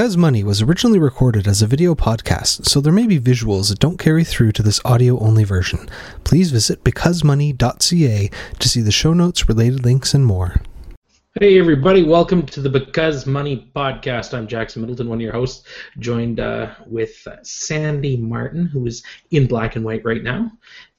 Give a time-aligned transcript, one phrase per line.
[0.00, 3.80] Because Money was originally recorded as a video podcast, so there may be visuals that
[3.80, 5.90] don't carry through to this audio only version.
[6.24, 10.62] Please visit becausemoney.ca to see the show notes, related links, and more.
[11.38, 14.32] Hey everybody, welcome to the Because Money podcast.
[14.32, 15.68] I'm Jackson Middleton, one of your hosts,
[15.98, 20.50] joined uh, with Sandi Martin, who is in black and white right now,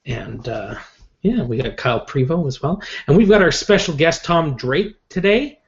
[0.06, 0.76] and uh,
[1.22, 4.94] yeah, we got Kyle Prevost as well, and we've got our special guest Tom Drake
[5.08, 5.58] today.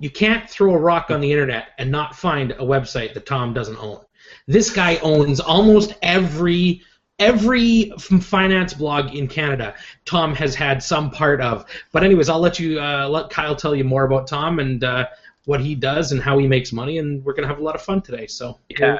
[0.00, 3.54] You can't throw a rock on the internet and not find a website that Tom
[3.54, 4.00] doesn't own.
[4.46, 6.82] This guy owns almost every
[7.20, 9.74] every finance blog in Canada,
[10.06, 11.66] Tom has had some part of.
[11.92, 15.06] But anyways, I'll let you uh, let Kyle tell you more about Tom and uh,
[15.44, 17.82] what he does and how he makes money, and we're gonna have a lot of
[17.82, 18.26] fun today.
[18.26, 18.98] So yeah.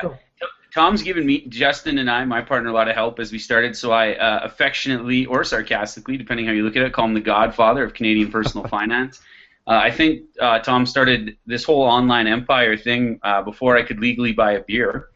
[0.73, 3.77] Tom's given me, Justin and I, my partner, a lot of help as we started.
[3.77, 7.21] So I uh, affectionately or sarcastically, depending how you look at it, call him the
[7.21, 9.21] godfather of Canadian personal finance.
[9.67, 14.01] Uh, I think uh, Tom started this whole online empire thing uh, before I could
[14.01, 15.09] legally buy a beer.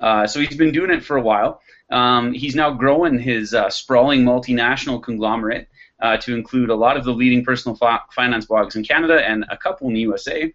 [0.00, 1.60] Uh, so he's been doing it for a while.
[1.90, 5.68] Um, he's now growing his uh, sprawling multinational conglomerate
[6.00, 9.44] uh, to include a lot of the leading personal fi- finance blogs in Canada and
[9.50, 10.52] a couple in the USA.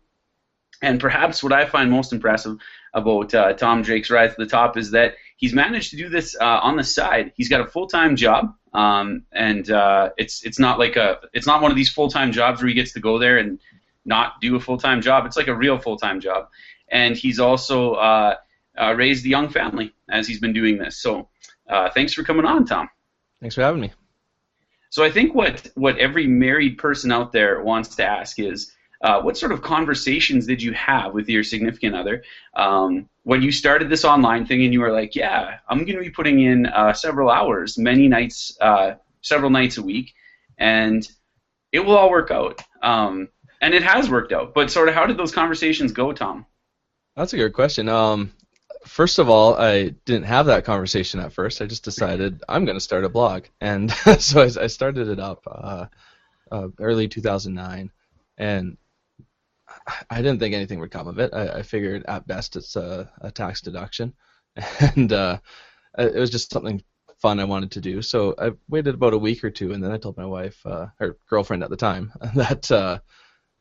[0.82, 2.58] And perhaps what I find most impressive
[2.94, 6.36] about uh, Tom Drake's rise to the top is that he's managed to do this
[6.40, 7.32] uh, on the side.
[7.36, 11.62] He's got a full-time job, um, and uh, it's it's not like a it's not
[11.62, 13.60] one of these full-time jobs where he gets to go there and
[14.06, 15.26] not do a full-time job.
[15.26, 16.50] It's like a real full-time job,
[16.90, 18.36] and he's also uh,
[18.80, 20.98] uh, raised a young family as he's been doing this.
[20.98, 21.30] So
[21.70, 22.90] uh, thanks for coming on, Tom.
[23.40, 23.92] Thanks for having me.
[24.90, 29.22] So I think what what every married person out there wants to ask is uh,
[29.22, 32.24] what sort of conversations did you have with your significant other
[32.56, 36.02] um, when you started this online thing and you were like, yeah, I'm going to
[36.02, 40.14] be putting in uh, several hours, many nights, uh, several nights a week,
[40.58, 41.08] and
[41.72, 42.62] it will all work out.
[42.82, 43.30] Um,
[43.62, 44.54] and it has worked out.
[44.54, 46.46] But sort of how did those conversations go, Tom?
[47.16, 47.88] That's a good question.
[47.88, 48.34] Um,
[48.86, 51.62] first of all, I didn't have that conversation at first.
[51.62, 55.20] I just decided I'm going to start a blog, and so I, I, started it
[55.20, 55.86] up uh,
[56.52, 57.90] uh, early 2009,
[58.38, 58.78] and
[60.10, 61.34] I didn't think anything would come of it.
[61.34, 64.14] I, I figured at best it's a, a tax deduction,
[64.80, 65.40] and uh,
[65.98, 66.84] it was just something
[67.20, 68.02] fun I wanted to do.
[68.02, 70.88] So I waited about a week or two, and then I told my wife, uh,
[71.00, 73.00] her girlfriend at the time, that uh,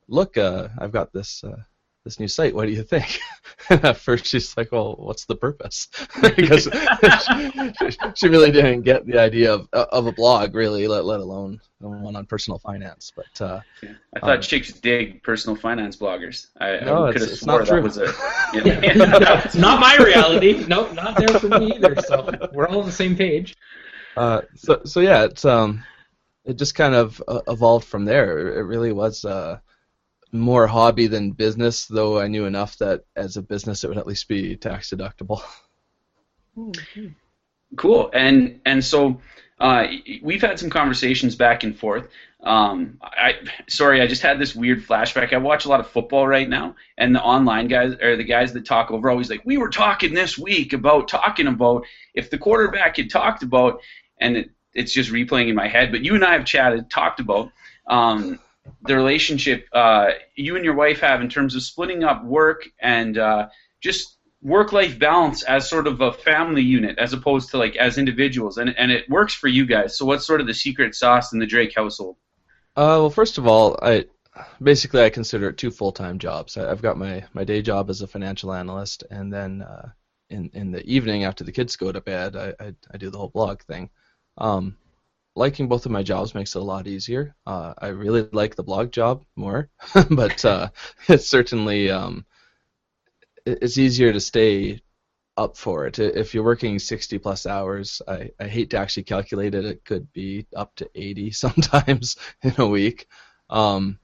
[0.08, 1.62] look, uh, I've got this uh,
[2.04, 2.54] this new site.
[2.54, 3.20] What do you think?
[3.70, 5.88] and at first she's like, well, what's the purpose?
[6.36, 11.20] because she, she, really didn't get the idea of of a blog, really, let, let
[11.20, 13.12] alone one on personal finance.
[13.14, 13.90] But uh, yeah.
[14.16, 16.48] I thought um, chicks dig personal finance bloggers.
[16.60, 18.12] I, no, I could have swore that was a.
[18.52, 19.18] You know.
[19.18, 20.64] no, it's not my reality.
[20.66, 21.96] Nope, not there for me either.
[22.02, 23.56] So we're all on the same page.
[24.16, 25.84] Uh, so so yeah, it's um,
[26.44, 28.58] it just kind of uh, evolved from there.
[28.58, 29.58] It really was uh
[30.32, 34.06] more hobby than business, though I knew enough that as a business it would at
[34.06, 35.42] least be tax deductible.
[37.76, 38.10] Cool.
[38.12, 39.20] And and so
[39.58, 39.86] uh,
[40.22, 42.08] we've had some conversations back and forth.
[42.42, 43.34] Um, I
[43.68, 45.32] sorry, I just had this weird flashback.
[45.32, 48.52] I watch a lot of football right now, and the online guys or the guys
[48.54, 52.38] that talk over always like, we were talking this week about talking about if the
[52.38, 53.80] quarterback had talked about,
[54.20, 55.92] and it, it's just replaying in my head.
[55.92, 57.52] But you and I have chatted, talked about.
[57.86, 58.40] Um,
[58.82, 63.18] the relationship uh, you and your wife have in terms of splitting up work and
[63.18, 63.48] uh,
[63.80, 68.58] just work-life balance as sort of a family unit as opposed to like as individuals.
[68.58, 69.96] And, and it works for you guys.
[69.96, 72.16] So what's sort of the secret sauce in the drake household?
[72.74, 74.02] Uh, well first of all i
[74.62, 76.56] basically i consider it two full-time jobs.
[76.56, 79.90] I, have got my, my day job as a financial analyst and then uh,
[80.30, 83.18] in, in the evening after the kids go to bed i, I, I do the
[83.18, 83.90] whole blog thing.
[84.38, 84.78] Um,
[85.34, 87.34] liking both of my jobs makes it a lot easier.
[87.46, 89.70] Uh, I really like the blog job more,
[90.10, 90.68] but uh,
[91.08, 92.24] it's certainly um,
[93.46, 94.80] it's easier to stay
[95.36, 95.98] up for it.
[95.98, 99.64] If you're working 60 plus hours, I, I hate to actually calculate it.
[99.64, 103.08] It could be up to 80 sometimes in a week.
[103.48, 103.98] Um,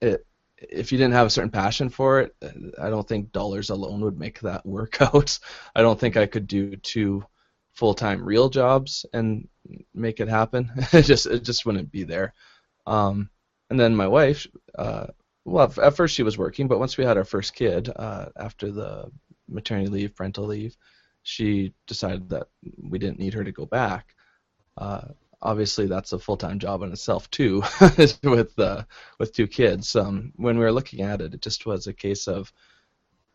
[0.00, 0.26] it,
[0.58, 2.34] if you didn't have a certain passion for it,
[2.80, 5.38] I don't think dollars alone would make that work out.
[5.74, 7.24] I don't think I could do two
[7.76, 9.46] full-time real jobs and
[9.94, 10.70] make it happen.
[10.92, 12.34] it just it just wouldn't be there.
[12.86, 13.30] Um,
[13.70, 14.46] and then my wife,
[14.78, 15.08] uh,
[15.44, 18.72] well, at first she was working, but once we had our first kid, uh, after
[18.72, 19.10] the
[19.48, 20.76] maternity leave, parental leave,
[21.22, 24.14] she decided that we didn't need her to go back.
[24.76, 25.08] Uh,
[25.42, 27.62] obviously, that's a full-time job in itself too,
[28.22, 28.84] with uh,
[29.18, 29.94] with two kids.
[29.94, 32.52] Um, when we were looking at it, it just was a case of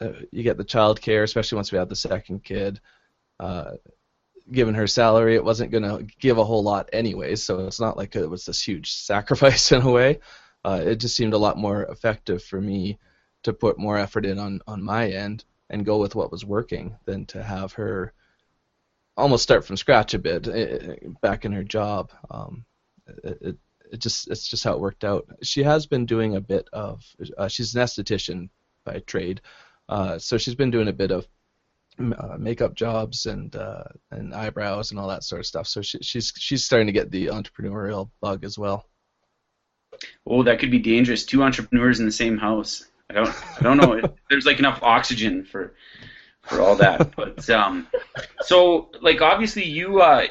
[0.02, 2.80] uh, you get the child care, especially once we had the second kid.
[4.52, 7.36] Given her salary, it wasn't going to give a whole lot anyway.
[7.36, 10.20] So it's not like it was this huge sacrifice in a way.
[10.64, 13.00] Uh, it just seemed a lot more effective for me
[13.44, 16.96] to put more effort in on on my end and go with what was working
[17.06, 18.14] than to have her
[19.18, 22.12] almost start from scratch a bit eh, back in her job.
[22.30, 22.66] Um,
[23.24, 23.58] it, it,
[23.92, 25.28] it just it's just how it worked out.
[25.44, 27.04] She has been doing a bit of
[27.38, 28.50] uh, she's an esthetician
[28.86, 29.42] by trade,
[29.90, 31.28] uh, so she's been doing a bit of
[32.00, 35.68] uh, makeup jobs and uh, and eyebrows and all that sort of stuff.
[35.68, 38.86] So she, she's she's starting to get the entrepreneurial bug as well.
[40.26, 41.26] Oh, that could be dangerous.
[41.26, 42.86] Two entrepreneurs in the same house.
[43.10, 44.02] I don't I don't know.
[44.30, 45.76] There's like enough oxygen for
[46.44, 47.16] for all that.
[47.16, 47.88] But um,
[48.42, 50.26] so like obviously you uh,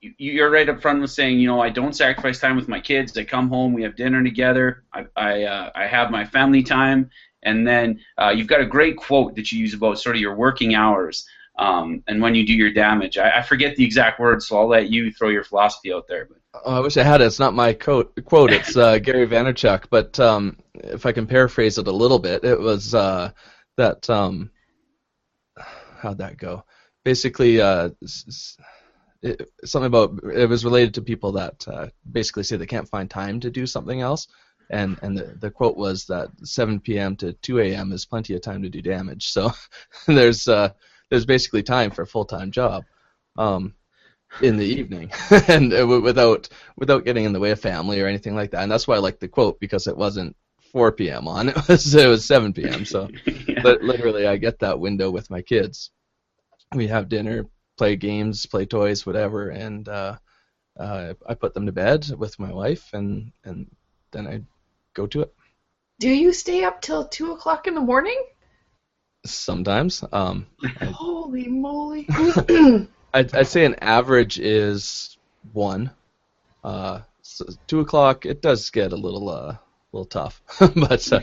[0.00, 3.16] you're right up front with saying, you know, I don't sacrifice time with my kids.
[3.16, 4.84] I come home, we have dinner together.
[4.92, 7.10] I I, uh, I have my family time,
[7.42, 10.34] and then uh, you've got a great quote that you use about sort of your
[10.34, 11.26] working hours
[11.58, 13.18] um, and when you do your damage.
[13.18, 16.26] I, I, forget the exact words, so I'll let you throw your philosophy out there.
[16.26, 16.38] But.
[16.64, 17.26] Oh, I wish I had it.
[17.26, 18.24] It's not my quote.
[18.24, 18.52] Quote.
[18.52, 19.84] It's uh, Gary Vaynerchuk.
[19.90, 23.32] But um, if I can paraphrase it a little bit, it was uh,
[23.76, 24.08] that.
[24.08, 24.50] Um,
[25.56, 26.64] how'd that go?
[27.04, 27.90] Basically, uh,
[29.22, 33.10] it, something about it was related to people that uh, basically say they can't find
[33.10, 34.28] time to do something else
[34.70, 37.16] and and the, the quote was that 7 p.m.
[37.16, 37.92] to 2 a.m.
[37.92, 39.28] is plenty of time to do damage.
[39.28, 39.52] So
[40.06, 40.70] there's uh,
[41.10, 42.84] there's basically time for a full time job
[43.36, 43.74] um,
[44.42, 45.10] in the evening,
[45.48, 48.62] and uh, without without getting in the way of family or anything like that.
[48.62, 50.36] And that's why I like the quote because it wasn't
[50.72, 51.28] 4 p.m.
[51.28, 52.84] on it was it was 7 p.m.
[52.84, 53.62] So yeah.
[53.62, 55.90] literally, I get that window with my kids.
[56.74, 57.46] We have dinner,
[57.78, 60.18] play games, play toys, whatever, and uh,
[60.78, 63.70] uh, I put them to bed with my wife, and and
[64.12, 64.42] then I
[64.94, 65.34] go to it.
[66.00, 68.22] Do you stay up till two o'clock in the morning?
[69.26, 70.04] Sometimes.
[70.12, 70.46] Um,
[70.80, 72.06] Holy moly!
[73.14, 75.16] I'd, I'd say an average is
[75.52, 75.90] one.
[76.62, 78.26] Uh, so two o'clock.
[78.26, 79.56] It does get a little uh,
[79.92, 80.42] little tough,
[80.76, 81.20] but uh,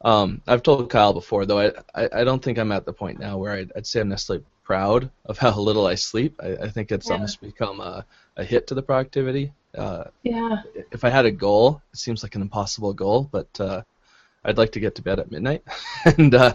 [0.00, 1.60] um, I've told Kyle before though.
[1.60, 4.08] I, I, I don't think I'm at the point now where I'd, I'd say I'm
[4.08, 6.40] necessarily proud of how little I sleep.
[6.42, 7.14] I, I think it's yeah.
[7.14, 8.04] almost become a,
[8.36, 9.52] a hit to the productivity.
[9.76, 10.62] Uh, yeah.
[10.90, 13.82] If I had a goal, it seems like an impossible goal, but uh,
[14.44, 15.62] I'd like to get to bed at midnight,
[16.04, 16.54] and uh,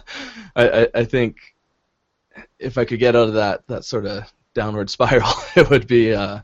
[0.56, 1.38] I, I think
[2.60, 6.14] if I could get out of that that sort of downward spiral, it would be
[6.14, 6.40] uh,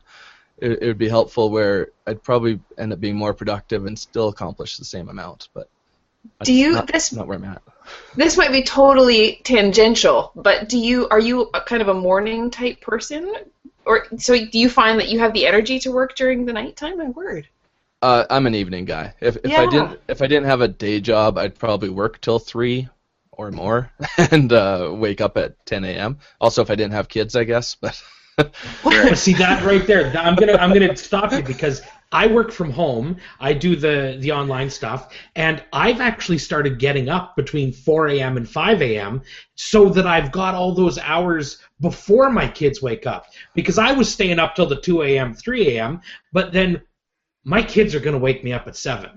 [0.58, 1.50] it, it would be helpful.
[1.50, 5.68] Where I'd probably end up being more productive and still accomplish the same amount, but.
[6.42, 7.62] Do you not, this not where I'm at.
[8.16, 12.50] This might be totally tangential, but do you are you a kind of a morning
[12.50, 13.32] type person?
[13.88, 16.98] Or so do you find that you have the energy to work during the nighttime?
[16.98, 17.48] My word.
[18.02, 19.14] Uh, I'm an evening guy.
[19.20, 19.62] If if yeah.
[19.62, 22.88] I didn't if I didn't have a day job, I'd probably work till three
[23.32, 23.90] or more
[24.30, 26.18] and uh, wake up at 10 a.m.
[26.40, 27.74] Also, if I didn't have kids, I guess.
[27.74, 28.00] But
[29.16, 30.12] see that right there.
[30.16, 31.80] I'm gonna I'm gonna stop you because
[32.12, 33.16] I work from home.
[33.40, 38.36] I do the the online stuff, and I've actually started getting up between 4 a.m.
[38.36, 39.22] and 5 a.m.
[39.54, 43.26] so that I've got all those hours before my kids wake up.
[43.54, 46.00] Because I was staying up till the 2 a.m., 3 a.m.,
[46.32, 46.82] but then
[47.44, 49.10] my kids are going to wake me up at 7.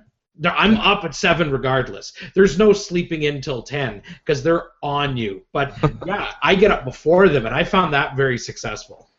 [0.44, 2.14] I'm up at 7 regardless.
[2.34, 5.44] There's no sleeping in till 10 because they're on you.
[5.52, 9.10] But yeah, I get up before them, and I found that very successful.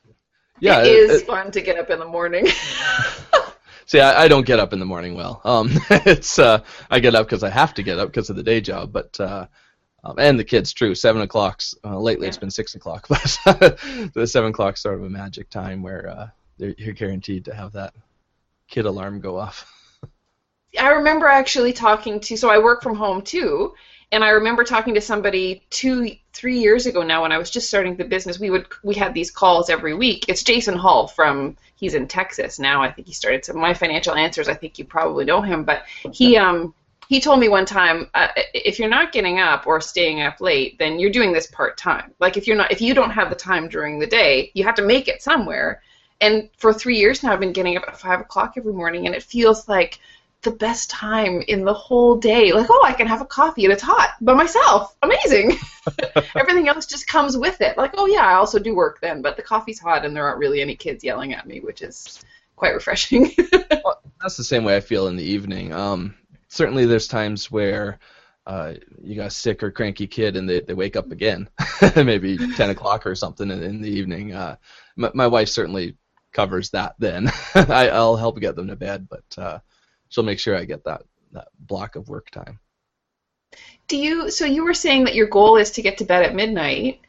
[0.61, 2.47] Yeah, it, it is it, fun to get up in the morning.
[3.87, 5.41] See, I, I, don't get up in the morning well.
[5.45, 6.61] Um, it's uh,
[6.91, 9.19] I get up because I have to get up because of the day job, but
[9.21, 9.49] uh,
[10.05, 10.95] um, and the kids, true.
[10.95, 12.27] Seven o'clock's uh, lately.
[12.27, 12.29] Yeah.
[12.29, 13.23] It's been six o'clock, but
[14.15, 17.95] the seven o'clock sort of a magic time where uh, you're guaranteed to have that
[18.69, 19.71] kid alarm go off.
[20.79, 22.37] I remember actually talking to.
[22.37, 23.75] So I work from home too,
[24.11, 27.69] and I remember talking to somebody two, three years ago now when I was just
[27.69, 28.41] starting the business.
[28.41, 30.25] We would we had these calls every week.
[30.29, 32.83] It's Jason Hull from he's in Texas now.
[32.83, 34.49] I think he started some my financial answers.
[34.49, 36.75] I think you probably know him, but he um
[37.09, 40.79] he told me one time uh, if you're not getting up or staying up late
[40.79, 43.37] then you're doing this part time like if you're not if you don't have the
[43.37, 45.83] time during the day you have to make it somewhere.
[46.21, 49.15] And for three years now i've been getting up at five o'clock every morning and
[49.15, 49.99] it feels like
[50.43, 52.53] the best time in the whole day.
[52.53, 54.97] Like oh i can have a coffee and it's hot by myself.
[55.03, 55.59] Amazing.
[56.37, 57.77] Everything else just comes with it.
[57.77, 60.39] Like oh yeah i also do work then but the coffee's hot and there aren't
[60.39, 62.25] really any kids yelling at me which is
[62.57, 63.31] quite refreshing.
[63.85, 65.73] Well, that's the same way i feel in the evening.
[65.73, 66.15] Um,
[66.53, 67.99] certainly there's times where
[68.47, 71.49] uh, you got a sick or cranky kid and they, they wake up again,
[71.97, 74.35] maybe 10 o'clock or something in, in the evening.
[74.35, 74.57] Uh,
[74.97, 75.97] my, my wife certainly
[76.33, 77.31] covers that then.
[77.55, 79.59] I, I'll help get them to bed, but uh,
[80.11, 82.59] she'll make sure I get that, that block of work time.
[83.89, 86.35] Do you, so you were saying that your goal is to get to bed at
[86.35, 87.01] midnight.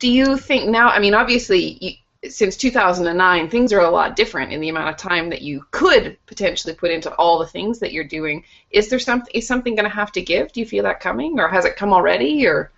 [0.00, 1.92] Do you think now, I mean, obviously, you,
[2.30, 6.16] since 2009, things are a lot different in the amount of time that you could
[6.26, 8.44] potentially put into all the things that you're doing.
[8.70, 9.30] Is there something?
[9.34, 10.52] Is something going to have to give?
[10.52, 12.46] Do you feel that coming, or has it come already?
[12.46, 12.72] Or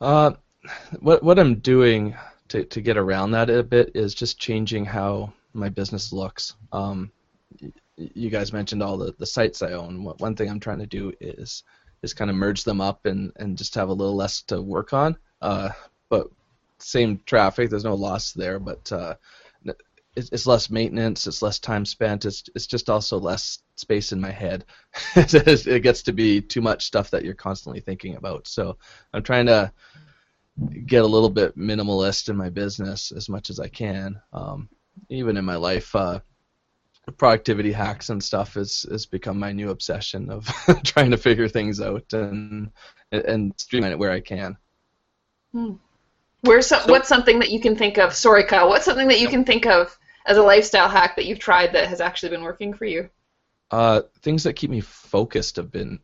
[0.00, 0.32] uh,
[1.00, 2.16] what what I'm doing
[2.48, 6.54] to to get around that a bit is just changing how my business looks.
[6.72, 7.10] Um,
[7.96, 10.04] you guys mentioned all the, the sites I own.
[10.04, 11.64] One thing I'm trying to do is
[12.02, 14.92] is kind of merge them up and, and just have a little less to work
[14.92, 15.16] on.
[15.40, 15.70] Uh,
[16.08, 16.28] but
[16.78, 19.14] same traffic, there's no loss there, but uh,
[20.16, 24.20] it's, it's less maintenance, it's less time spent, it's it's just also less space in
[24.20, 24.64] my head.
[25.16, 28.48] it gets to be too much stuff that you're constantly thinking about.
[28.48, 28.78] So
[29.12, 29.70] I'm trying to
[30.86, 34.18] get a little bit minimalist in my business as much as I can.
[34.32, 34.70] Um,
[35.10, 36.20] even in my life, uh,
[37.18, 40.46] productivity hacks and stuff has has become my new obsession of
[40.84, 42.70] trying to figure things out and
[43.12, 44.56] and streamline it where I can.
[46.46, 48.14] Where's some, So- what's something that you can think of?
[48.14, 48.68] Sorry, Kyle.
[48.68, 51.88] What's something that you can think of as a lifestyle hack that you've tried that
[51.88, 53.10] has actually been working for you?
[53.70, 55.98] Uh, things that keep me focused have been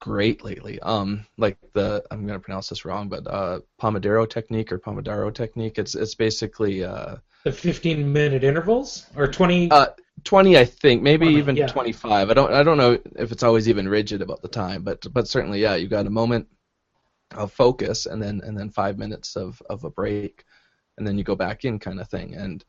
[0.00, 0.78] great lately.
[0.80, 5.78] Um, like the I'm gonna pronounce this wrong, but uh, Pomodoro technique or Pomodoro technique.
[5.78, 9.70] It's it's basically uh, The 15 minute intervals or 20.
[9.70, 9.86] Uh,
[10.24, 11.66] 20 I think, maybe 20, even yeah.
[11.66, 12.30] 25.
[12.30, 15.28] I don't I don't know if it's always even rigid about the time, but but
[15.28, 16.48] certainly yeah, you got a moment
[17.32, 20.44] of focus and then and then 5 minutes of of a break
[20.96, 22.64] and then you go back in kind of thing and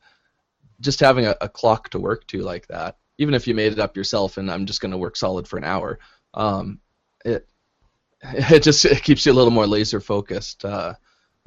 [0.80, 3.78] just having a, a clock to work to like that, even if you made it
[3.78, 5.98] up yourself and I'm just going to work solid for an hour,
[6.34, 6.80] um,
[7.24, 7.48] it
[8.22, 10.64] it just it keeps you a little more laser focused.
[10.64, 10.94] Uh,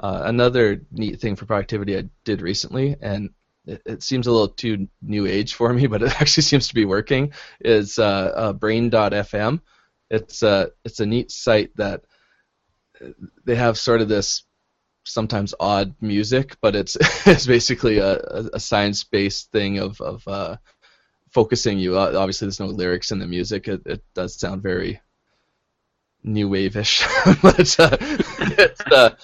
[0.01, 3.31] uh, another neat thing for productivity I did recently, and
[3.65, 6.75] it, it seems a little too new age for me, but it actually seems to
[6.75, 7.33] be working.
[7.59, 9.61] Is uh, uh, Brain.fm.
[10.09, 12.07] It's a it's a neat site that uh,
[13.46, 14.44] they have sort of this
[15.03, 20.58] sometimes odd music, but it's it's basically a, a, a science-based thing of of uh,
[21.32, 21.98] focusing you.
[21.98, 23.68] Uh, obviously, there's no lyrics in the music.
[23.68, 25.01] It, it does sound very
[26.24, 27.06] new wave-ish,
[27.41, 29.15] but uh, it's uh,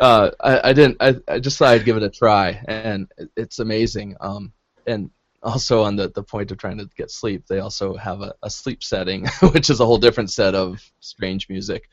[0.00, 0.96] uh, I, I didn't.
[1.00, 4.16] I, I just thought I'd give it a try, and it's amazing.
[4.20, 4.52] Um,
[4.86, 5.10] and
[5.42, 8.50] also on the, the point of trying to get sleep, they also have a, a
[8.50, 11.88] sleep setting, which is a whole different set of strange music.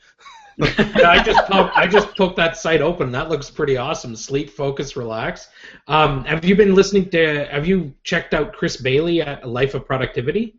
[0.60, 3.10] I just poked, I just poked that site open.
[3.12, 4.14] That looks pretty awesome.
[4.14, 5.48] Sleep, focus, relax.
[5.88, 7.46] Um, have you been listening to?
[7.46, 10.54] Have you checked out Chris Bailey at Life of Productivity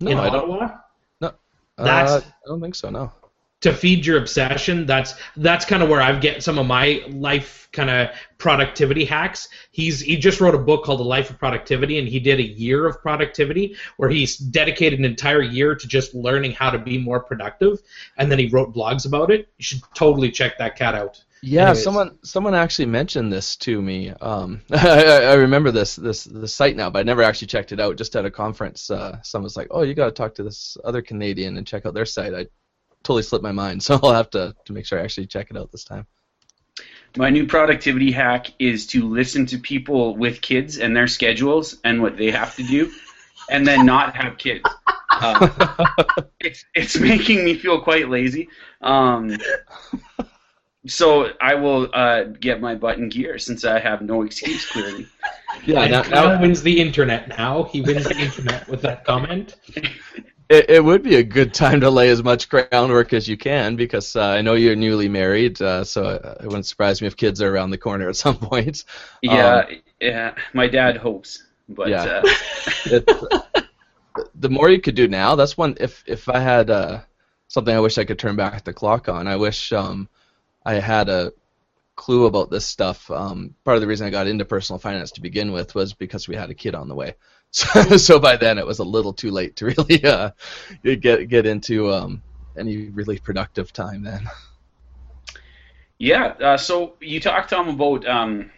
[0.00, 0.50] No, in I don't.
[0.50, 0.78] Ottawa?
[1.78, 2.90] Uh, I don't think so.
[2.90, 3.12] No.
[3.62, 7.68] To feed your obsession that's that's kind of where i've get some of my life
[7.72, 11.98] kind of productivity hacks he's he just wrote a book called the life of productivity
[11.98, 16.14] and he did a year of productivity where he's dedicated an entire year to just
[16.14, 17.80] learning how to be more productive
[18.18, 21.72] and then he wrote blogs about it you should totally check that cat out Yeah,
[21.72, 21.82] Anyways.
[21.82, 24.10] someone someone actually mentioned this to me.
[24.20, 27.72] Um, I, I I remember this this the site now, but I never actually checked
[27.72, 27.96] it out.
[27.96, 30.76] Just at a conference, uh, someone was like, "Oh, you got to talk to this
[30.84, 32.46] other Canadian and check out their site." I
[33.02, 35.56] totally slipped my mind, so I'll have to to make sure I actually check it
[35.56, 36.06] out this time.
[37.16, 42.00] My new productivity hack is to listen to people with kids and their schedules and
[42.00, 42.90] what they have to do,
[43.50, 44.64] and then not have kids.
[45.10, 45.48] Uh,
[46.40, 48.48] it's it's making me feel quite lazy.
[48.80, 49.36] Um,
[50.86, 55.06] so I will uh, get my butt in gear since I have no excuse clearly.
[55.64, 59.04] yeah, and now, Kyle now wins the internet now he wins the internet with that
[59.04, 59.54] comment
[60.52, 63.74] it, it would be a good time to lay as much groundwork as you can
[63.74, 67.40] because uh, I know you're newly married, uh, so it wouldn't surprise me if kids
[67.40, 68.84] are around the corner at some point.
[69.22, 69.64] Yeah,
[70.00, 70.34] yeah.
[70.52, 72.22] My dad hopes, but Yeah.
[72.92, 73.00] uh,
[74.34, 75.76] the more you could do now, that's one.
[75.80, 77.00] If if I had uh,
[77.48, 80.08] something I wish I could turn back the clock on, I wish um,
[80.66, 81.32] I had a
[81.96, 83.10] clue about this stuff.
[83.10, 86.28] Um, part of the reason I got into personal finance to begin with was because
[86.28, 87.14] we had a kid on the way.
[87.52, 90.30] So, so by then it was a little too late to really uh,
[90.82, 92.22] get get into um,
[92.56, 94.28] any really productive time then.
[95.98, 96.34] Yeah.
[96.40, 98.50] Uh, so you talked, Tom, about um,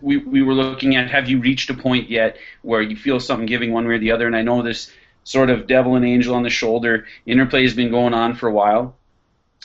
[0.00, 3.46] we we were looking at have you reached a point yet where you feel something
[3.46, 4.26] giving one way or the other?
[4.26, 4.90] And I know this
[5.24, 8.52] sort of devil and angel on the shoulder interplay has been going on for a
[8.52, 8.96] while.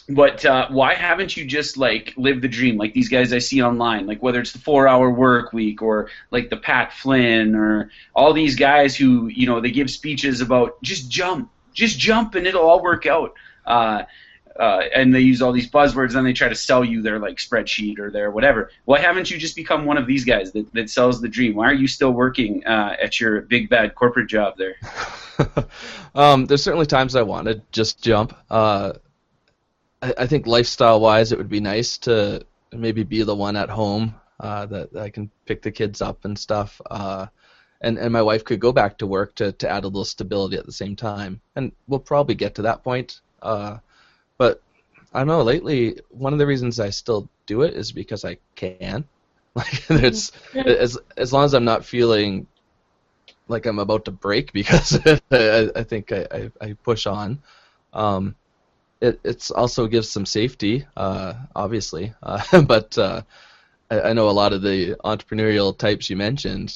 [0.08, 3.64] But uh, why haven't you just like lived the dream like these guys I see
[3.64, 8.32] online, like whether it's the four-hour work week or like the Pat Flynn or all
[8.32, 12.68] these guys who you know they give speeches about just jump, just jump and it'll
[12.68, 13.34] all work out.
[13.66, 14.04] Uh,
[14.60, 17.38] uh, and they use all these buzzwords, and they try to sell you their like
[17.38, 18.72] spreadsheet or their whatever.
[18.86, 21.56] Why haven't you just become one of these guys that, that sells the dream?
[21.56, 24.76] Why are you still working uh, at your big bad corporate job there?
[26.16, 28.34] um, there's certainly times I want to just jump.
[30.06, 33.70] I, I think lifestyle wise, it would be nice to maybe be the one at
[33.70, 36.80] home uh, that, that I can pick the kids up and stuff.
[36.90, 37.28] Uh,
[37.82, 40.58] and, and my wife could go back to work to, to add a little stability
[40.58, 41.42] at the same time.
[41.56, 43.20] And we'll probably get to that point.
[43.42, 43.78] Uh,
[44.38, 44.62] but
[45.14, 45.42] I don't know.
[45.42, 49.06] Lately, one of the reasons I still do it is because I can.
[49.56, 52.46] Like it's as as long as I'm not feeling
[53.48, 55.00] like I'm about to break because
[55.32, 57.42] I, I think I, I, I push on.
[57.94, 58.36] Um,
[59.06, 63.22] it it's also gives some safety, uh, obviously, uh, but uh,
[63.92, 66.74] I, I know a lot of the entrepreneurial types you mentioned.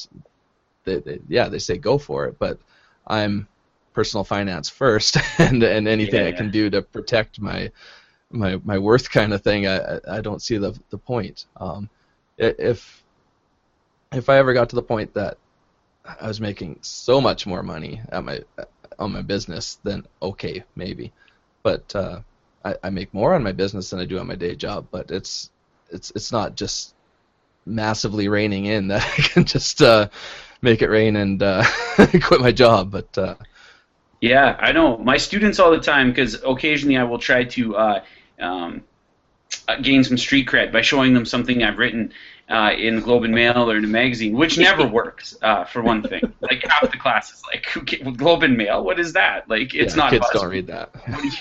[0.85, 2.59] They, they, yeah, they say go for it, but
[3.07, 3.49] I'm
[3.93, 6.27] personal finance first, and and anything Yeah.
[6.27, 7.71] I can do to protect my
[8.31, 11.45] my my worth kind of thing, I I- I don't see the the point.
[11.57, 11.89] Um,
[12.37, 13.05] if
[14.13, 15.37] if I ever got to the point that
[16.05, 18.41] I was making so much more money at my
[18.99, 21.13] on my business, then okay, maybe.
[21.63, 22.21] But uh,
[22.63, 24.87] I, I make more on my business than I do on my day job.
[24.91, 25.49] But it's
[25.91, 26.93] it's it's not just
[27.65, 30.09] massively raining in that I can just uh,
[30.61, 31.63] make it rain and uh,
[32.23, 32.91] quit my job.
[32.91, 33.35] But uh,
[34.21, 34.97] Yeah, I know.
[34.97, 38.03] My students all the time, because occasionally I will try to uh,
[38.39, 38.83] um,
[39.77, 42.13] gain some street cred by showing them something I've written
[42.49, 45.81] uh, in the Globe and Mail or in a magazine, which never works, uh, for
[45.81, 46.33] one thing.
[46.41, 48.83] Like half the class is like, who Globe and Mail?
[48.83, 49.49] What is that?
[49.49, 50.93] Like, it's yeah, not kids don't read that.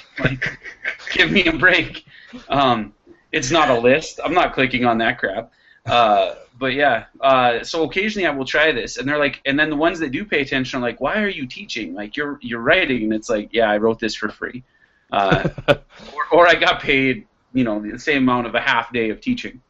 [0.18, 0.58] like,
[1.12, 2.04] give me a break.
[2.48, 2.92] Um,
[3.32, 4.20] it's not a list.
[4.22, 5.52] I'm not clicking on that crap.
[5.86, 9.70] Uh, but yeah, uh, so occasionally I will try this, and they're like, and then
[9.70, 11.94] the ones that do pay attention are like, why are you teaching?
[11.94, 14.64] Like you're you're writing, and it's like, yeah, I wrote this for free,
[15.12, 15.78] uh, or,
[16.32, 17.26] or I got paid,
[17.58, 19.60] you know, the same amount of a half day of teaching,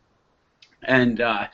[0.83, 1.47] and uh,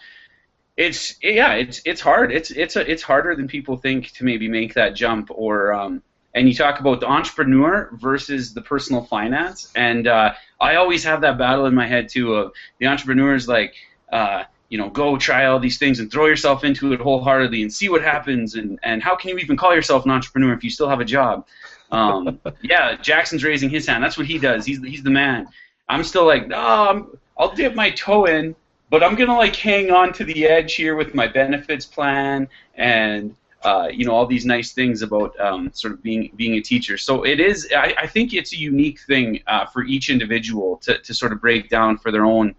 [0.77, 2.33] it's yeah, it's it's hard.
[2.33, 6.03] It's it's a, it's harder than people think to maybe make that jump, or um,
[6.35, 11.21] and you talk about the entrepreneur versus the personal finance, and uh, I always have
[11.21, 13.75] that battle in my head too of the entrepreneurs like.
[14.13, 17.73] Uh, you know, go try all these things and throw yourself into it wholeheartedly and
[17.73, 18.57] see what happens.
[18.57, 21.05] And, and how can you even call yourself an entrepreneur if you still have a
[21.05, 21.47] job?
[21.93, 24.03] Um, yeah, Jackson's raising his hand.
[24.03, 24.67] That's what he does.
[24.67, 25.47] He's he's the man.
[25.89, 28.55] I'm still like, no, I'm, I'll dip my toe in,
[28.91, 33.35] but I'm gonna like hang on to the edge here with my benefits plan and
[33.65, 36.99] uh, you know all these nice things about um, sort of being being a teacher.
[36.99, 37.69] So it is.
[37.75, 41.41] I, I think it's a unique thing uh, for each individual to to sort of
[41.41, 42.55] break down for their own.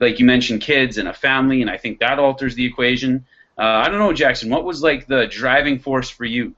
[0.00, 3.26] Like you mentioned, kids and a family, and I think that alters the equation.
[3.56, 4.50] Uh, I don't know, Jackson.
[4.50, 6.54] What was like the driving force for you?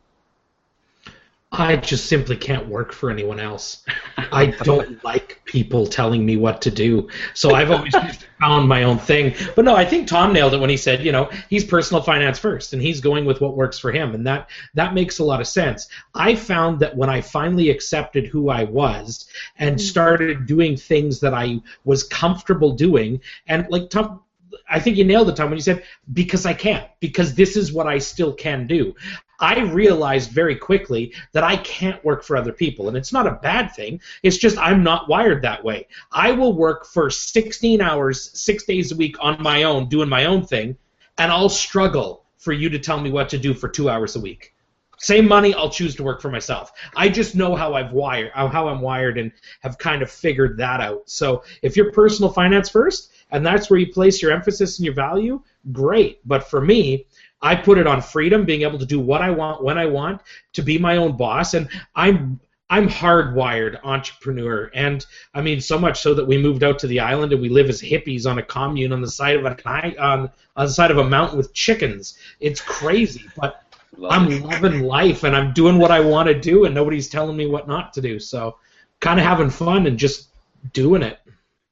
[1.53, 3.85] I just simply can't work for anyone else.
[4.17, 7.09] I don't like people telling me what to do.
[7.35, 9.35] So I've always just found my own thing.
[9.57, 12.39] But no, I think Tom nailed it when he said, you know, he's personal finance
[12.39, 15.41] first and he's going with what works for him and that that makes a lot
[15.41, 15.89] of sense.
[16.15, 19.27] I found that when I finally accepted who I was
[19.59, 19.85] and mm-hmm.
[19.85, 24.21] started doing things that I was comfortable doing and like Tom
[24.69, 27.73] I think you nailed it, Tom, when you said because I can't, because this is
[27.73, 28.95] what I still can do.
[29.41, 33.41] I realized very quickly that I can't work for other people, and it's not a
[33.43, 34.01] bad thing.
[34.23, 35.89] It's just I'm not wired that way.
[36.13, 40.27] I will work for 16 hours, six days a week on my own, doing my
[40.27, 40.77] own thing,
[41.19, 44.21] and I'll struggle for you to tell me what to do for two hours a
[44.21, 44.55] week.
[44.99, 46.73] Same money, I'll choose to work for myself.
[46.95, 50.81] I just know how I've wired, how I'm wired, and have kind of figured that
[50.81, 51.09] out.
[51.09, 54.95] So if you're personal finance first, and that's where you place your emphasis and your
[54.95, 55.41] value,
[55.73, 56.21] great.
[56.27, 57.07] But for me,
[57.43, 60.21] I put it on freedom, being able to do what I want when I want,
[60.55, 62.41] to be my own boss, and I'm
[62.73, 67.01] I'm hardwired entrepreneur, and I mean so much so that we moved out to the
[67.01, 69.69] island and we live as hippies on a commune on the side of a
[70.01, 72.19] on on the side of a mountain with chickens.
[72.39, 73.65] It's crazy, but
[73.97, 74.43] Love I'm it.
[74.43, 77.67] loving life and I'm doing what I want to do, and nobody's telling me what
[77.67, 78.19] not to do.
[78.21, 78.57] So,
[79.01, 80.29] kind of having fun and just
[80.73, 81.19] doing it.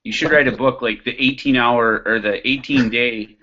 [0.03, 3.37] You should write a book like the 18 hour or the 18 day,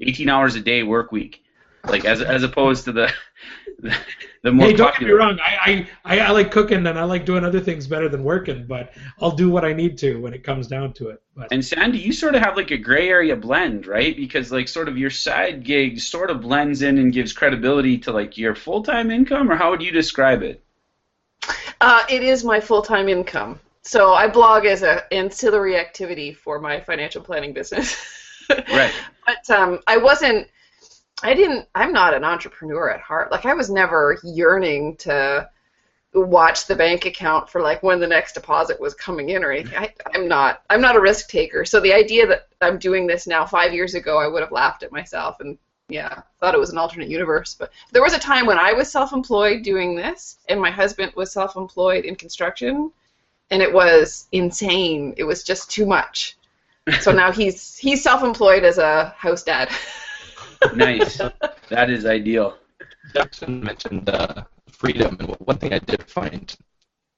[0.00, 1.39] 18 hours a day work week,
[1.84, 3.12] like as as opposed to the
[3.78, 3.96] the,
[4.42, 5.38] the more hey, don't get me wrong.
[5.42, 8.66] I, I, I, I like cooking and I like doing other things better than working,
[8.66, 11.22] but I'll do what I need to when it comes down to it.
[11.34, 14.14] But And Sandi, you sort of have like a gray area blend, right?
[14.14, 18.12] Because like sort of your side gig sort of blends in and gives credibility to
[18.12, 20.62] like your full time income, or how would you describe it?
[21.80, 23.58] Uh, it is my full-time income.
[23.82, 27.96] So I blog as an ancillary activity for my financial planning business.
[28.72, 28.92] Right.
[29.26, 30.48] But um, I wasn't.
[31.22, 31.68] I didn't.
[31.74, 33.30] I'm not an entrepreneur at heart.
[33.30, 35.48] Like I was never yearning to
[36.12, 39.76] watch the bank account for like when the next deposit was coming in or anything.
[39.78, 40.62] I, I'm not.
[40.70, 41.64] I'm not a risk taker.
[41.64, 44.82] So the idea that I'm doing this now, five years ago, I would have laughed
[44.82, 47.54] at myself and yeah, thought it was an alternate universe.
[47.58, 51.32] But there was a time when I was self-employed doing this, and my husband was
[51.32, 52.92] self-employed in construction,
[53.50, 55.14] and it was insane.
[55.16, 56.36] It was just too much.
[57.00, 59.70] So now he's he's self-employed as a house dad.
[60.74, 61.18] Nice.
[61.68, 62.56] that is ideal.
[63.14, 66.54] Jackson mentioned uh, freedom, and one thing I did find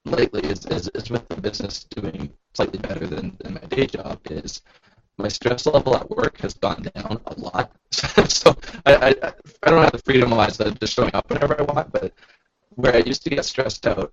[0.05, 4.20] lately is, is, is with the business doing slightly better than, than my day job
[4.31, 4.62] is
[5.18, 7.72] my stress level at work has gone down a lot.
[7.92, 11.92] so I, I, I don't have the freedom of just showing up whenever I want,
[11.92, 12.12] but
[12.74, 14.12] where I used to get stressed out,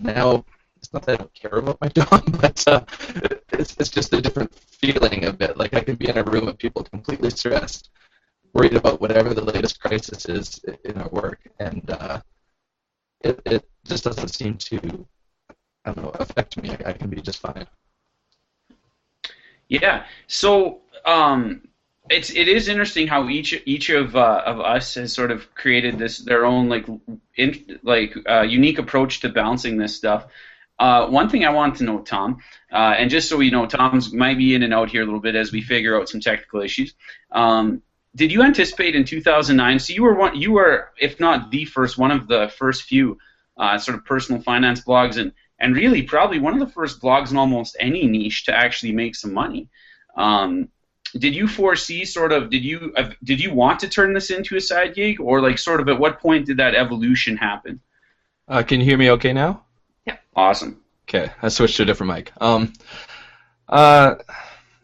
[0.00, 0.44] now
[0.76, 2.84] it's not that I don't care about my job, but uh,
[3.52, 5.56] it's, it's just a different feeling of it.
[5.56, 7.90] Like I can be in a room of people completely stressed,
[8.52, 12.20] worried about whatever the latest crisis is in our work, and uh,
[13.20, 15.06] it, it just doesn't seem to,
[15.84, 16.70] I don't know, affect me.
[16.70, 17.66] I, I can be just fine.
[19.68, 20.04] Yeah.
[20.26, 21.68] So um,
[22.10, 25.98] it's it is interesting how each each of uh, of us has sort of created
[25.98, 26.86] this their own like
[27.36, 30.26] in, like uh, unique approach to balancing this stuff.
[30.78, 32.38] Uh, one thing I wanted to know, Tom,
[32.70, 35.20] uh, and just so you know, Tom's might be in and out here a little
[35.20, 36.94] bit as we figure out some technical issues.
[37.32, 37.82] Um,
[38.16, 39.78] did you anticipate in 2009?
[39.78, 43.18] So you were one, you were, if not the first, one of the first few
[43.58, 47.30] uh, sort of personal finance blogs, and and really probably one of the first blogs
[47.30, 49.68] in almost any niche to actually make some money.
[50.16, 50.68] Um,
[51.16, 54.56] did you foresee sort of did you uh, did you want to turn this into
[54.56, 57.80] a side gig or like sort of at what point did that evolution happen?
[58.48, 59.62] Uh, can you hear me okay now?
[60.06, 60.16] Yeah.
[60.34, 60.80] Awesome.
[61.08, 62.32] Okay, I switched to a different mic.
[62.40, 62.72] Um,
[63.68, 64.16] uh,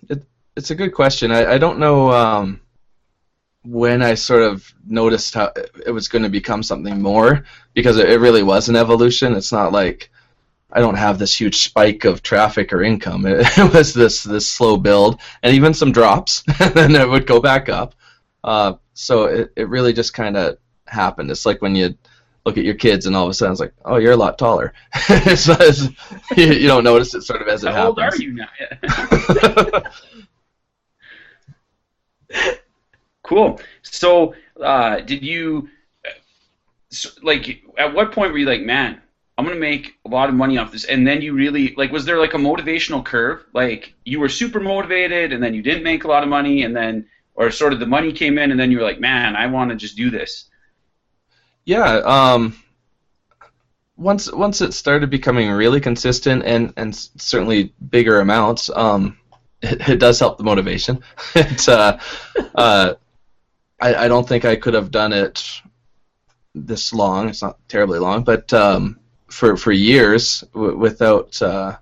[0.09, 0.23] it,
[0.57, 1.33] it's a good question.
[1.33, 2.61] I, I don't know um,
[3.65, 5.53] when I sort of noticed how
[5.87, 7.45] it was going to become something more
[7.75, 9.35] because it, it really was an evolution.
[9.35, 10.11] It's not like
[10.73, 13.27] I don't have this huge spike of traffic or income.
[13.27, 17.27] It, it was this this slow build, and even some drops, and then it would
[17.27, 17.95] go back up.
[18.43, 21.31] Uh, so it, it really just kind of happened.
[21.31, 21.97] It's like when you
[22.45, 24.39] look at your kids, and all of a sudden it's like, oh, you're a lot
[24.39, 24.73] taller.
[25.37, 25.57] so
[26.37, 27.99] you, you, don't notice it sort of as it How happens.
[27.99, 28.33] How old are you
[32.35, 32.53] now?
[33.23, 33.61] Cool.
[33.83, 35.69] So uh, did you
[36.91, 39.01] so, like at what point were you like, man?
[39.39, 42.05] I'm gonna make a lot of money off this, and then you really like, was
[42.05, 43.45] there like a motivational curve?
[43.55, 46.77] Like you were super motivated, and then you didn't make a lot of money, and
[46.77, 49.47] then, or sort of the money came in, and then you were like, man, I
[49.47, 50.45] want to just do this.
[51.65, 51.97] Yeah.
[52.05, 52.57] Um,
[53.97, 59.17] once once it started becoming really consistent and and certainly bigger amounts, um,
[59.63, 61.03] it, it does help the motivation.
[61.69, 61.99] uh,
[62.55, 62.95] uh,
[63.83, 65.45] I, I don't think I could have done it
[66.55, 67.29] this long.
[67.29, 71.77] It's not terribly long, but um, for for years w- without uh,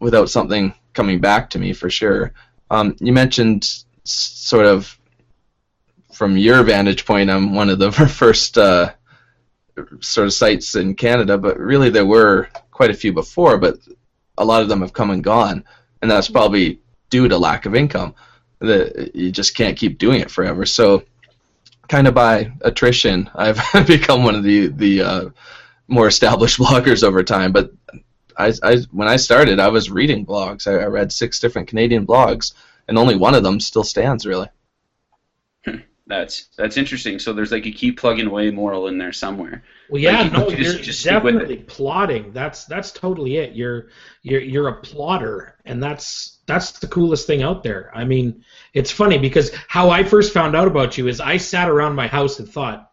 [0.00, 2.32] without something coming back to me for sure.
[2.70, 4.98] Um, you mentioned s- sort of
[6.12, 8.92] from your vantage point, I'm one of the first uh,
[10.00, 13.76] sort of sites in Canada, but really there were quite a few before, but
[14.38, 15.64] a lot of them have come and gone,
[16.00, 18.14] and that's probably due to lack of income.
[18.60, 20.64] That you just can't keep doing it forever.
[20.64, 21.02] So,
[21.88, 25.28] kind of by attrition, I've become one of the the uh,
[25.88, 27.52] more established bloggers over time.
[27.52, 27.72] But
[28.36, 30.66] I, I when I started, I was reading blogs.
[30.66, 32.52] I, I read six different Canadian blogs,
[32.88, 34.48] and only one of them still stands really.
[36.08, 37.18] That's that's interesting.
[37.18, 39.64] So there's like a keep plugging away moral in there somewhere.
[39.90, 42.32] Well, yeah, Like, no, you you're just- just stick with definitely plotting.
[42.32, 43.54] That's that's totally it.
[43.56, 43.88] You're
[44.22, 47.90] you're you're a plotter, and that's that's the coolest thing out there.
[47.94, 51.68] I mean, it's funny because how I first found out about you is I sat
[51.68, 52.90] around my house and thought,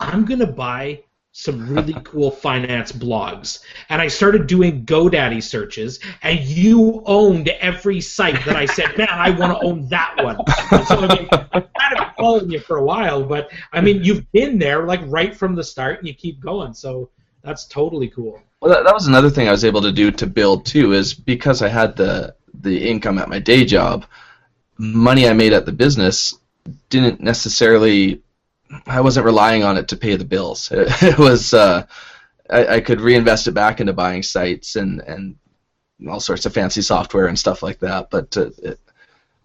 [0.00, 6.40] I'm gonna buy some really cool finance blogs, and I started doing GoDaddy searches, and
[6.40, 10.38] you owned every site that I said, man, I want to own that one.
[10.70, 13.80] And so I mean, I've kind of been following you for a while, but I
[13.80, 16.72] mean, you've been there like right from the start, and you keep going.
[16.72, 17.10] So
[17.42, 18.40] that's totally cool.
[18.60, 21.14] Well, that, that was another thing I was able to do to build too, is
[21.14, 24.06] because I had the the income at my day job,
[24.78, 26.38] money I made at the business
[26.88, 28.22] didn't necessarily.
[28.86, 30.70] I wasn't relying on it to pay the bills.
[30.70, 31.86] It, it was uh,
[32.48, 35.36] I, I could reinvest it back into buying sites and and
[36.08, 38.10] all sorts of fancy software and stuff like that.
[38.10, 38.80] But uh, it,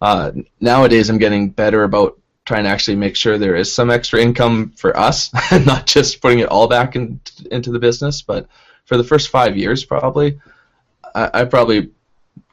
[0.00, 4.20] uh, nowadays, I'm getting better about trying to actually make sure there is some extra
[4.20, 5.30] income for us,
[5.66, 8.22] not just putting it all back in, into the business.
[8.22, 8.46] But
[8.84, 10.40] for the first five years, probably,
[11.14, 11.90] I, I probably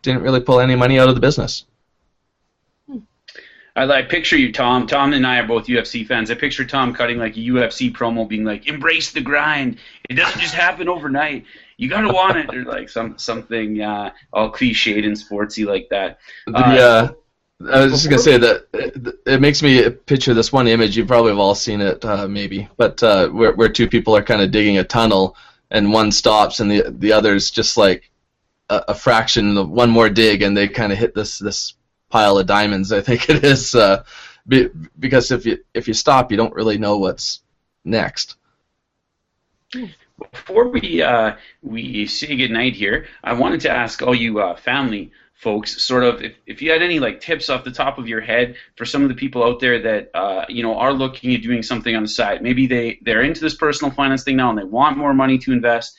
[0.02, 1.66] didn't really pull any money out of the business.
[3.76, 4.86] I like picture you, Tom.
[4.86, 6.30] Tom and I are both UFC fans.
[6.30, 9.78] I picture Tom cutting like a UFC promo, being like, "Embrace the grind.
[10.10, 11.46] It doesn't just happen overnight.
[11.78, 16.20] You gotta want it," or like some something uh, all cliched and sportsy like that.
[16.46, 17.12] The, uh,
[17.72, 20.96] I was just gonna say that it, it makes me picture this one image.
[20.96, 24.24] You probably have all seen it, uh, maybe, but uh, where where two people are
[24.24, 25.36] kind of digging a tunnel,
[25.72, 28.12] and one stops, and the the other's just like
[28.70, 31.74] a, a fraction of one more dig, and they kind of hit this this
[32.10, 32.92] pile of diamonds.
[32.92, 34.04] I think it is uh,
[34.48, 37.42] be, because if you if you stop, you don't really know what's
[37.84, 38.36] next.
[40.32, 45.12] before we uh, we say goodnight here, I wanted to ask all you uh, family
[45.44, 48.22] folks, sort of, if, if you had any like tips off the top of your
[48.22, 51.42] head for some of the people out there that uh, you know are looking at
[51.42, 52.42] doing something on the side.
[52.42, 55.52] Maybe they they're into this personal finance thing now and they want more money to
[55.52, 55.98] invest.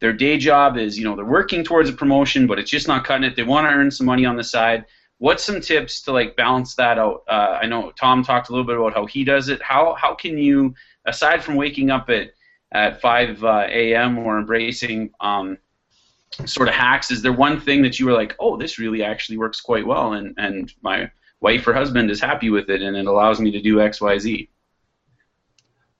[0.00, 3.04] Their day job is you know they're working towards a promotion, but it's just not
[3.04, 3.36] cutting it.
[3.36, 4.84] They want to earn some money on the side.
[5.18, 7.24] What's some tips to like balance that out?
[7.28, 9.60] Uh, I know Tom talked a little bit about how he does it.
[9.60, 10.74] How how can you,
[11.06, 12.30] aside from waking up at
[12.70, 14.18] at 5 uh, a.m.
[14.18, 15.56] or embracing um,
[16.44, 19.38] sort of hacks, is there one thing that you were like, oh, this really actually
[19.38, 23.06] works quite well, and and my wife or husband is happy with it, and it
[23.06, 24.48] allows me to do X, Y, Z.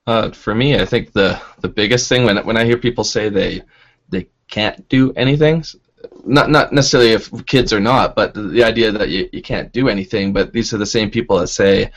[0.06, 3.28] Uh, for me, I think the the biggest thing when when I hear people say
[3.28, 3.64] they they
[4.48, 5.64] can't do anything,
[6.24, 9.88] not not necessarily if kids or not, but the idea that you, you can't do
[9.88, 10.32] anything.
[10.32, 11.90] But these are the same people that say,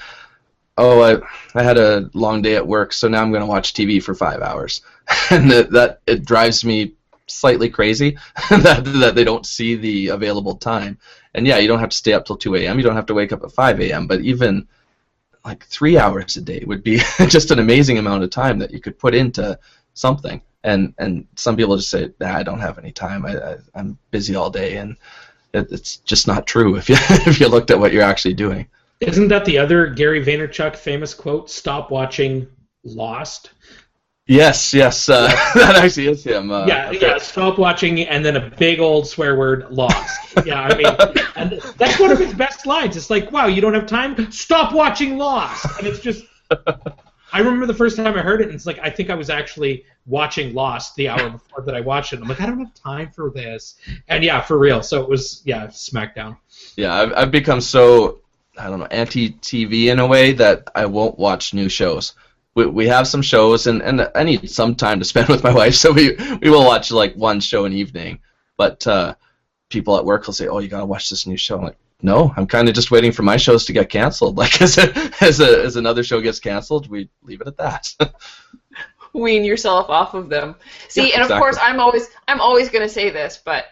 [0.78, 3.74] "Oh, I I had a long day at work, so now I'm going to watch
[3.74, 4.82] TV for five hours,"
[5.30, 6.94] and that, that it drives me
[7.28, 8.18] slightly crazy
[8.50, 10.98] that that they don't see the available time.
[11.34, 12.78] And yeah, you don't have to stay up till 2 a.m.
[12.78, 14.06] You don't have to wake up at 5 a.m.
[14.06, 14.68] But even
[15.46, 18.82] like three hours a day would be just an amazing amount of time that you
[18.82, 19.58] could put into
[19.94, 23.26] something and and some people just say, nah, I don't have any time.
[23.26, 24.96] I, I I'm busy all day, and
[25.54, 28.68] it, it's just not true if you if you looked at what you're actually doing.
[29.00, 31.50] Isn't that the other Gary Vaynerchuk famous quote?
[31.50, 32.48] Stop watching
[32.84, 33.52] Lost.
[34.28, 36.52] Yes, yes, uh, that actually is him.
[36.52, 37.18] Uh, yeah, yeah.
[37.18, 40.38] Stop watching, and then a big old swear word, lost.
[40.46, 42.96] yeah, I mean, and that's one of his best lines.
[42.96, 44.32] It's like, wow, you don't have time.
[44.32, 46.24] Stop watching Lost, and it's just.
[47.34, 49.30] I remember the first time I heard it, and it's like I think I was
[49.30, 52.22] actually watching Lost the hour before that I watched it.
[52.22, 53.76] I'm like, I don't have time for this,
[54.08, 54.84] and yeah, for real.
[54.84, 56.38] So it was yeah, SmackDown.
[56.76, 58.22] Yeah, I've I've become so
[58.58, 62.14] I don't know anti TV in a way that I won't watch new shows.
[62.54, 65.54] We, we have some shows, and, and I need some time to spend with my
[65.54, 68.20] wife, so we we will watch like one show an evening.
[68.58, 69.16] But uh,
[69.70, 72.34] people at work will say, "Oh, you gotta watch this new show." I'm like, no,
[72.36, 74.38] I'm kind of just waiting for my shows to get canceled.
[74.42, 77.94] Like as a, as a, as another show gets canceled, we leave it at that.
[79.14, 80.56] Wean yourself off of them.
[80.88, 83.66] See, Yeah, and of course, I'm always I'm always going to say this, but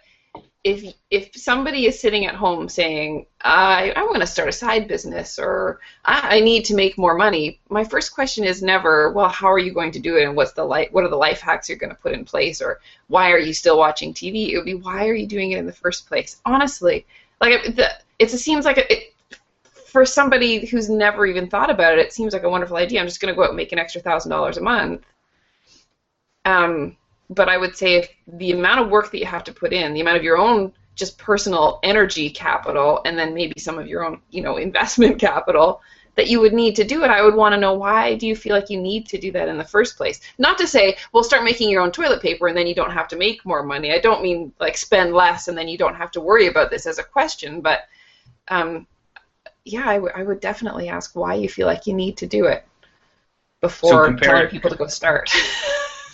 [0.63, 4.87] if if somebody is sitting at home saying I I want to start a side
[4.89, 9.29] business or I, I need to make more money, my first question is never, well,
[9.29, 11.39] how are you going to do it, and what's the life what are the life
[11.39, 14.49] hacks you're going to put in place, or why are you still watching TV?
[14.49, 16.41] It would be why are you doing it in the first place?
[16.45, 17.05] Honestly,
[17.39, 19.15] like the, it seems like a, it,
[19.89, 22.99] for somebody who's never even thought about it, it seems like a wonderful idea.
[22.99, 25.03] I'm just going to go out and make an extra thousand dollars a month.
[26.45, 26.97] Um,
[27.29, 29.93] but I would say if the amount of work that you have to put in,
[29.93, 34.05] the amount of your own just personal energy capital, and then maybe some of your
[34.05, 35.81] own, you know, investment capital
[36.15, 38.35] that you would need to do it, I would want to know why do you
[38.35, 40.19] feel like you need to do that in the first place?
[40.37, 43.07] Not to say, well, start making your own toilet paper and then you don't have
[43.09, 43.93] to make more money.
[43.93, 46.85] I don't mean like spend less and then you don't have to worry about this
[46.85, 47.83] as a question, but
[48.49, 48.87] um,
[49.65, 52.45] yeah, I, w- I would definitely ask why you feel like you need to do
[52.45, 52.65] it
[53.61, 55.29] before compare telling people to go start.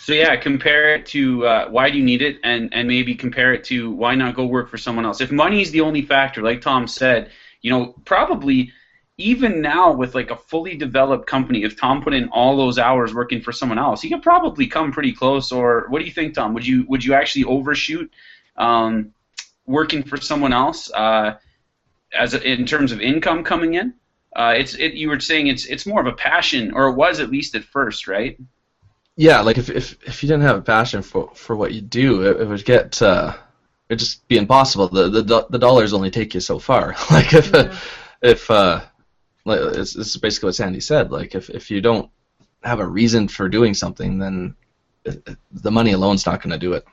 [0.06, 3.52] So yeah, compare it to uh, why do you need it, and and maybe compare
[3.52, 5.20] it to why not go work for someone else.
[5.20, 8.70] If money is the only factor, like Tom said, you know, probably
[9.18, 13.14] even now with like a fully developed company, if Tom put in all those hours
[13.14, 15.50] working for someone else, he could probably come pretty close.
[15.50, 16.54] Or what do you think, Tom?
[16.54, 18.08] Would you would you actually overshoot
[18.56, 19.12] um,
[19.66, 21.34] working for someone else uh,
[22.16, 23.94] as a, in terms of income coming in?
[24.34, 27.20] Uh, it's it, you were saying it's it's more of a passion, or it was
[27.20, 28.38] at least at first, right?
[29.16, 32.22] yeah, like if, if if you didn't have a passion for for what you do,
[32.22, 33.34] it, it would get uh,
[33.88, 34.88] it'd just be impossible.
[34.88, 36.94] The the the dollars only take you so far.
[37.10, 37.52] like if
[38.22, 38.82] if uh,
[39.44, 41.10] like it's, this is basically what Sandi said.
[41.10, 42.10] Like if if you don't
[42.62, 44.54] have a reason for doing something, then
[45.04, 46.84] it, it- the money alone's not going to do it.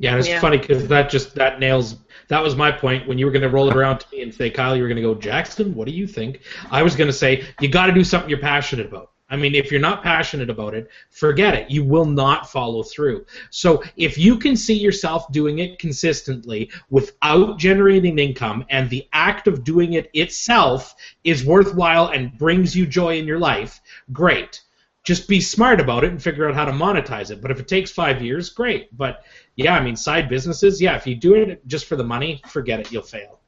[0.00, 0.40] Yeah, and it's Yeah.
[0.40, 1.96] funny because that just that nails.
[2.28, 4.32] That was my point when you were going to roll it around to me and
[4.32, 6.40] say, Kyle, you were going to go, Jackson, what do you think?
[6.70, 9.10] I was going to say, you got to do something you're passionate about.
[9.28, 11.70] I mean, if you're not passionate about it, forget it.
[11.70, 13.26] You will not follow through.
[13.50, 19.46] So if you can see yourself doing it consistently without generating income, and the act
[19.46, 23.80] of doing it itself is worthwhile and brings you joy in your life,
[24.12, 24.62] great.
[25.02, 27.40] Just be smart about it and figure out how to monetize it.
[27.40, 28.94] But if it takes five years, great.
[28.96, 29.24] But
[29.56, 32.80] yeah, I mean, side businesses, yeah, if you do it just for the money, forget
[32.80, 33.40] it, you'll fail.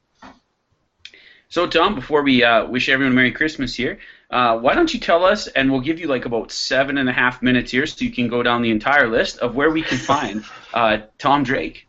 [1.53, 3.99] So, Tom, before we uh, wish everyone Merry Christmas here,
[4.31, 7.13] uh, why don't you tell us, and we'll give you like about seven and a
[7.13, 9.99] half minutes here so you can go down the entire list of where we can
[9.99, 10.43] find
[10.75, 11.87] uh, Tom Drake.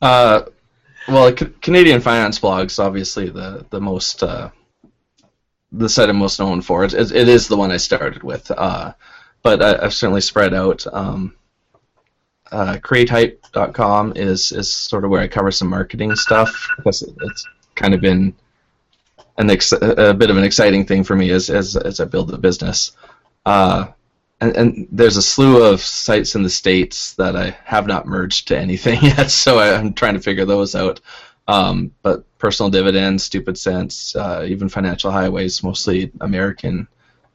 [0.00, 0.42] Uh,
[1.08, 4.50] well, C- Canadian finance blogs obviously the the most uh,
[5.72, 6.84] the site I'm most known for.
[6.84, 8.92] It, it, it is the one I started with, uh,
[9.42, 10.86] but I, I've certainly spread out.
[10.92, 11.34] Um,
[12.52, 17.94] uh, createhype.com is is sort of where I cover some marketing stuff because it's kind
[17.94, 18.34] of been
[19.38, 22.28] an ex- a bit of an exciting thing for me as as, as I build
[22.28, 22.92] the business.
[23.46, 23.88] Uh,
[24.40, 28.48] and, and there's a slew of sites in the states that I have not merged
[28.48, 31.00] to anything yet, so I, am trying to figure those out.
[31.50, 36.86] Um, but personal dividends, stupid cents, uh, even financial highways, mostly American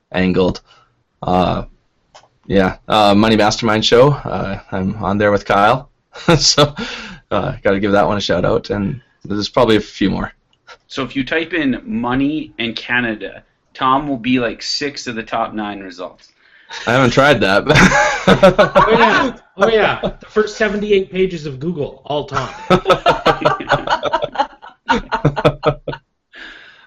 [0.10, 0.62] angled.
[1.22, 1.66] Uh,
[2.46, 4.12] yeah, uh, Money Mastermind show.
[4.12, 5.90] Uh, I'm on there with Kyle,
[6.38, 6.74] so
[7.30, 8.70] uh, got to give that one a shout out.
[8.70, 10.32] And there's probably a few more.
[10.88, 15.24] So if you type in money and Canada, Tom will be like six of the
[15.24, 16.32] top nine results.
[16.88, 17.64] I haven't tried that.
[18.28, 20.18] oh yeah, oh yeah.
[20.20, 22.50] The first seventy-eight pages of Google, all Tom.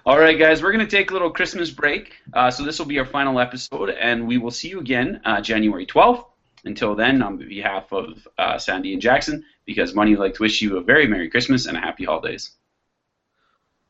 [0.05, 2.13] all right, guys, we're going to take a little Christmas break.
[2.33, 5.41] Uh, so this will be our final episode, and we will see you again uh,
[5.41, 6.25] January 12th.
[6.65, 10.61] Until then, on behalf of uh, Sandi and Jackson, because Money would like to wish
[10.61, 12.51] you a very Merry Christmas and a Happy Holidays.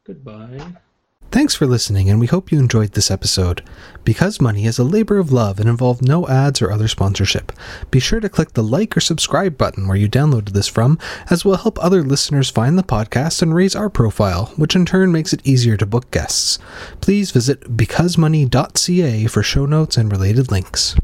[0.05, 0.77] Goodbye.
[1.31, 3.61] Thanks for listening, and we hope you enjoyed this episode.
[4.03, 7.51] Because Money is a labor of love and involved no ads or other sponsorship,
[7.91, 10.97] be sure to click the like or subscribe button where you downloaded this from,
[11.29, 15.11] as will help other listeners find the podcast and raise our profile, which in turn
[15.11, 16.57] makes it easier to book guests.
[16.99, 20.95] Please visit becausemoney.ca for show notes and related links.